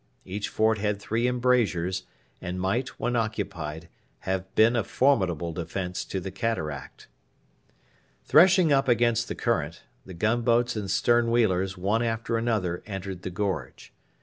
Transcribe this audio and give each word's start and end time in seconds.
Each 0.25 0.49
fort 0.49 0.79
had 0.79 0.99
three 0.99 1.27
embrasures, 1.27 2.07
and 2.41 2.59
might, 2.59 2.87
when 2.99 3.15
occupied, 3.15 3.87
have 4.21 4.51
been 4.55 4.75
a 4.75 4.83
formidable 4.83 5.53
defence 5.53 6.03
to 6.05 6.19
the 6.19 6.31
cataract. 6.31 7.07
Threshing 8.25 8.73
up 8.73 8.87
against 8.87 9.27
the 9.27 9.35
current, 9.35 9.83
the 10.03 10.15
gunboats 10.15 10.75
and 10.75 10.89
stern 10.89 11.29
wheelers 11.29 11.77
one 11.77 12.01
after 12.01 12.35
another 12.35 12.81
entered 12.87 13.21
the 13.21 13.29
gorge. 13.29 13.93